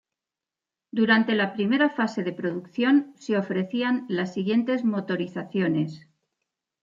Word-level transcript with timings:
Durante 0.91 1.35
la 1.35 1.53
primera 1.53 1.91
fase 1.91 2.23
de 2.23 2.33
producción 2.33 3.13
se 3.19 3.37
ofrecían 3.37 4.07
las 4.09 4.33
siguientes 4.33 4.83
motorizaciones. 4.83 6.07